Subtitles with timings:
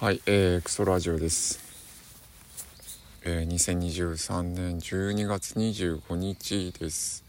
[0.00, 1.60] はい、えー、クソラジオです。
[3.22, 7.22] えー、2023年12月25日です。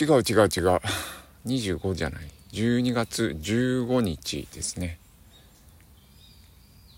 [0.00, 0.80] 違う違う違う。
[1.44, 2.30] 25じゃない。
[2.52, 4.98] 12月15日ですね。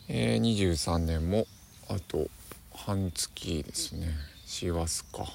[0.06, 1.48] えー、23年も
[1.88, 2.30] あと
[2.72, 4.16] 半月ですね。
[4.46, 5.26] 師走か。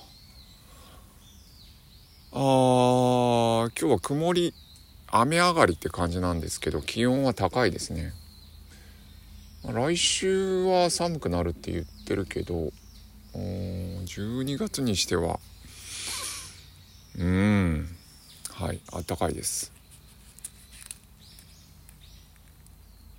[2.31, 4.53] あー、今日は曇り
[5.15, 8.13] 雨上がりって感じなんですけど気温は高いですね。
[9.71, 12.71] 来週は寒くなるって言ってるけど
[13.35, 15.39] 12月にしては
[17.17, 17.87] うん
[18.51, 19.71] はい暖かいです。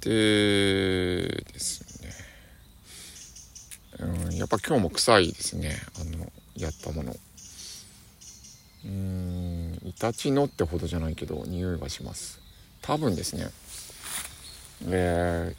[0.01, 2.11] でですね。
[4.01, 5.77] うんやっぱ今日も臭いですね。
[6.01, 7.15] あのやったもの。
[9.95, 12.41] うんイタチのってほどじゃないけど匂いがします。
[12.83, 13.49] 多分ですね。
[14.89, 15.55] え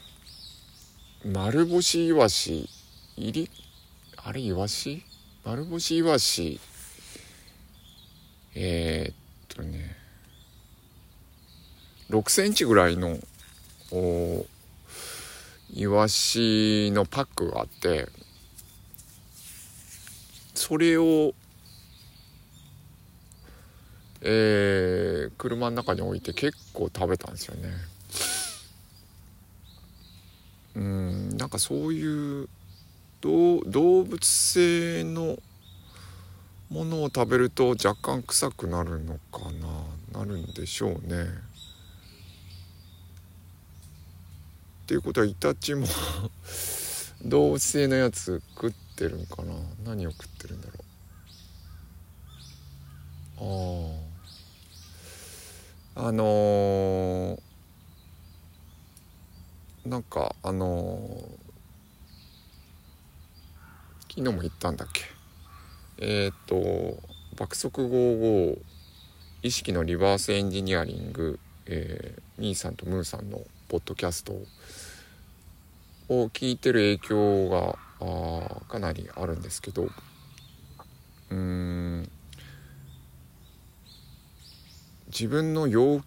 [1.24, 2.68] ー、丸干しイワシ
[3.16, 3.50] 入り
[4.16, 5.02] あれイワシ？
[5.44, 6.60] 丸干しイワシ？
[8.54, 9.14] えー、っ
[9.48, 9.96] とね
[12.10, 13.18] 6センチぐらいの
[13.90, 14.44] お
[15.74, 18.06] イワシのパックがあって
[20.54, 21.32] それを
[24.28, 27.70] えー、車の中に置いて結構食べたんですよね。
[30.74, 32.48] うんなんかそういう
[33.22, 33.60] 動
[34.04, 35.38] 物性の
[36.68, 39.50] ものを食べると若干臭くなるのか
[40.12, 41.24] ななるんでしょうね。
[44.84, 45.86] っていうことはイタチも
[47.24, 49.54] 動物性のやつ食ってるんかな？
[49.84, 50.85] 何を食ってるんだろう？
[55.98, 57.40] あのー、
[59.86, 65.04] なんかあのー、昨日も言ったんだっけ？
[65.98, 66.98] えっ、と
[67.36, 68.58] 爆速55
[69.42, 74.34] 意識のリバースエンジニアリング、えー、ミーさんとムーさんのポッドキャスト
[76.10, 82.10] を聞いてる影響があかなりあるんですけどうーん
[85.18, 86.02] 自分の要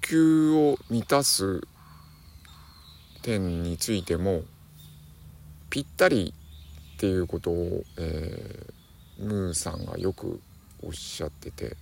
[0.00, 1.60] 求を満たす
[3.22, 4.42] 点についても
[5.70, 6.34] ぴったり
[6.96, 10.40] っていうことを、えー、ムーさんがよく
[10.82, 11.76] おっしゃってて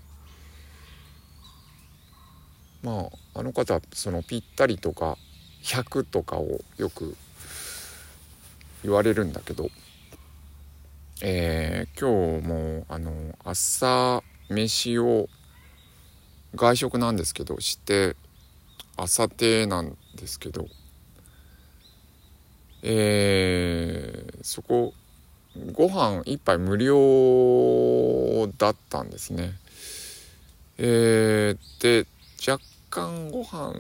[2.82, 5.16] まああの方そのぴったりとか
[5.62, 7.16] 100とかをよく
[8.82, 9.70] 言われるんだけど、
[11.22, 13.10] えー、今日もあの
[13.42, 15.30] 朝飯を
[16.54, 18.16] 外食なんですけどして
[18.96, 20.66] 朝亭なんですけど
[22.82, 24.94] えー、そこ
[25.72, 29.52] ご飯一杯無料だったんですね。
[30.78, 32.06] えー、で
[32.48, 33.74] 若干ご飯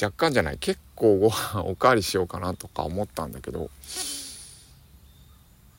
[0.00, 3.70] 若干じゃない結構ご飯おかわりしようかなとか思ったんだけど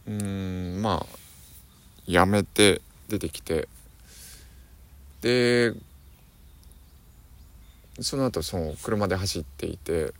[0.07, 1.17] うんまあ
[2.05, 3.67] やめて出てきて
[5.21, 5.73] で
[7.99, 10.13] その後その車で走っていて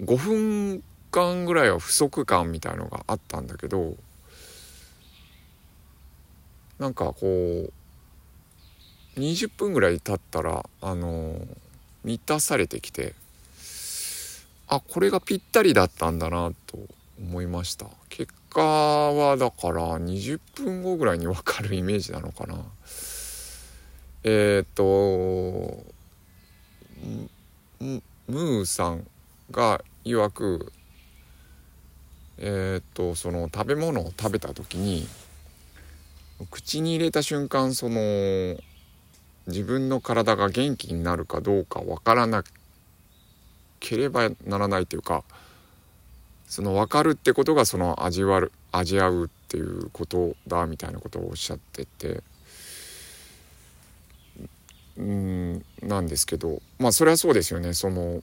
[0.00, 3.94] 5分間ぐらいは不足感みたいのがあったんだけど
[6.78, 7.72] なんかこう
[9.16, 11.36] 20分ぐらい経ったらあの
[12.02, 13.14] 満たされてきて
[14.66, 16.78] あこれがぴったりだったんだなと
[17.20, 17.86] 思いました。
[18.08, 22.56] 結果はだから20分後ぐらいに分かるイメージなのかな。
[24.26, 25.84] えっ、と
[27.80, 29.06] ムーさん
[29.50, 30.72] が曰く
[32.38, 35.06] えっ、とその食べ物を食べた時に
[36.50, 38.56] 口に入れた瞬間その
[39.46, 42.44] 自分の体が元気になるかどうかわからな
[43.78, 45.22] ければならないというか
[46.46, 52.22] その分かるってことがその味わる味わうっていうことだみたいなことをおっしゃってて。
[54.96, 57.74] うんなんですけどまあそれはそうですよね。
[57.74, 58.22] その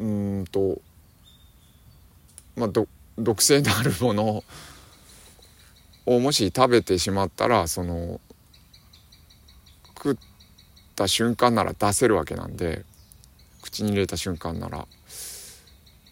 [0.00, 0.80] うんと
[2.56, 2.70] まあ
[3.18, 4.44] 毒性のあるもの
[6.06, 8.20] をもし食べてしまったらその
[9.96, 10.16] 食っ
[10.94, 12.84] た瞬間なら出せるわけなんで
[13.62, 14.86] 口に入れた瞬間なら。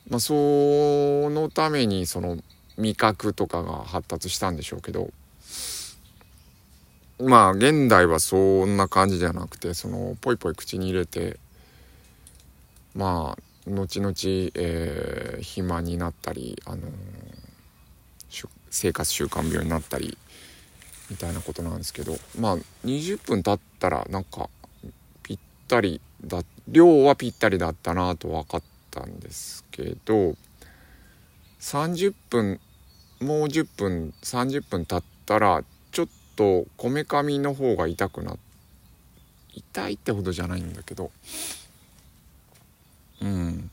[0.08, 2.36] まあそのためにその
[2.76, 5.10] 味覚とかが発達したんでしょうけど
[7.18, 11.38] まあ現代はそんな感じじゃなくてそのポイポイ口に入れて
[12.94, 14.14] まあ後々、
[14.54, 20.18] えー、肥満になったり、あのー、生活習慣病になったり
[21.10, 24.50] みたいなことなんですけどまあ20分経ったらなんか
[25.22, 25.38] ぴっ
[25.68, 30.34] たりだ量はぴったりだったなと分かったんですけど
[31.60, 32.60] 30分
[33.20, 35.62] もう10分30分経ったら
[36.36, 38.38] とこめかみの方が痛くなっ
[39.54, 41.10] 痛いってほどじゃないんだけど。
[43.22, 43.70] うん。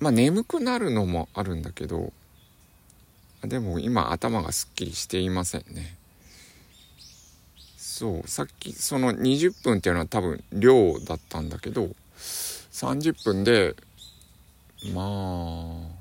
[0.00, 2.12] まあ眠くなるのもあるんだけど
[3.42, 5.96] でも今頭がすっきりしていませんね。
[7.76, 13.74] そうさっきその20分っていうのは多分量だったんだけど30分で
[14.94, 15.97] まあ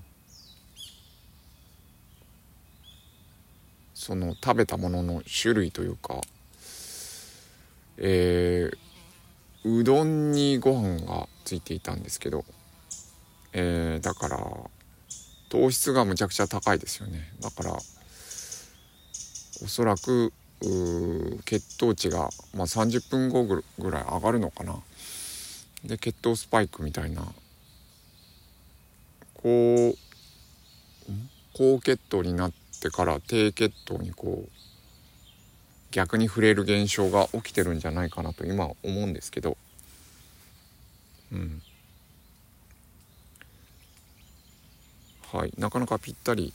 [4.08, 6.22] その食べたものの種類というか
[7.98, 12.46] えー、うどんにご飯がついていたんですけど、
[13.52, 14.40] えー、だから
[15.50, 17.34] 糖質がむちゃくちゃ高いですよね。
[17.42, 20.32] だからおそらく
[21.44, 24.76] 血糖値が、まあ、30分後ぐらい上がるのかな。
[25.84, 27.24] で血糖スパイクみたいな
[29.34, 29.98] こう
[31.54, 34.50] 高血糖になってから低血糖にこう
[35.92, 39.58] 逆に触れる現象が起きてるんじゃないかなと今思うんですけど。
[41.32, 41.62] うん。
[45.32, 45.54] はい。
[45.58, 46.54] なかなかぴったり。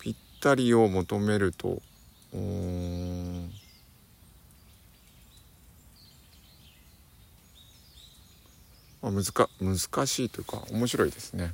[0.00, 1.80] ぴったりを求めると
[2.34, 3.50] うん。
[9.02, 9.24] あ、難
[9.60, 11.52] 難しいというか面白いですね。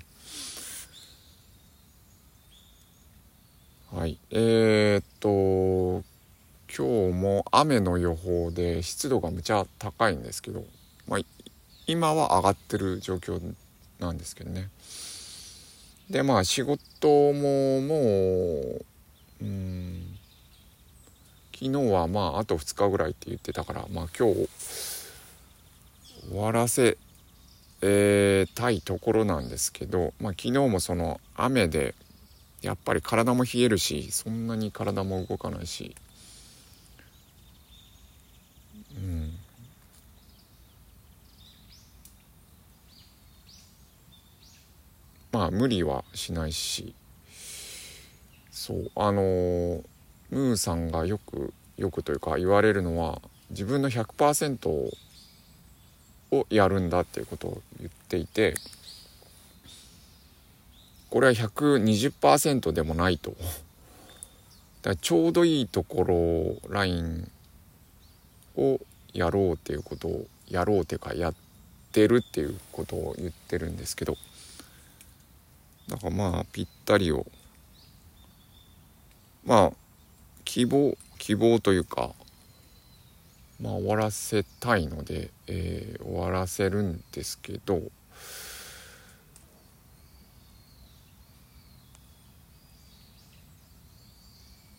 [4.00, 4.18] はい。
[4.30, 6.02] えー、っと、
[6.74, 10.64] 今日も雨の予報で湿度がむちゃ高いんですけど、
[11.06, 11.20] まあ、
[11.86, 13.38] 今は上がってる状況
[13.98, 14.70] なんですけどね。
[16.08, 16.80] で、まあ仕事
[17.34, 18.84] ももう、
[19.42, 20.16] うん、
[21.52, 24.48] 昨日はまああと2日ぐらいって言ってたから、まあ今日
[26.30, 26.96] 終わらせ
[27.82, 31.94] えー、たいところなんですけど、まあ、昨日もその雨で
[32.62, 35.94] やっぱり体も冷えるしそんなに体も動かないし。
[38.96, 39.32] うん。
[45.32, 46.94] まあ無理はしないし。
[48.50, 49.22] そうあの、
[50.30, 54.90] ムーさんがよくよくというか言われるのは自分の100%を
[56.32, 58.54] をやるんだっていうことを言っていて
[61.10, 63.34] これは120%でもないと。
[64.82, 66.04] だちょうどいいとこ
[66.62, 67.30] ろライン
[68.56, 68.80] を
[69.12, 71.34] やろうっていうことをやろうっていうかやっ
[71.92, 74.16] てるっていうことを言ってるんですけど
[75.88, 77.26] だからまあぴったりを
[79.44, 79.72] まあ
[80.44, 82.12] 希望希望というか
[83.62, 87.82] まあ、終わらせたいので、えー、終わらせるんですけど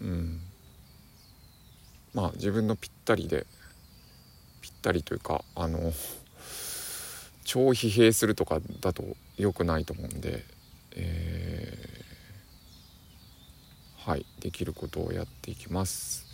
[0.02, 0.42] うん。
[2.14, 3.46] まあ自分のぴったりで
[4.62, 5.94] ぴったりというかあの
[7.46, 9.04] 超疲弊するとかだと
[9.38, 10.44] 良くないと思うんで、
[10.96, 16.30] えー、はいできることをやっていきます。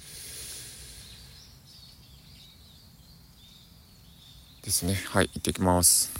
[4.63, 4.95] ですね。
[5.09, 6.17] はい行ってきます。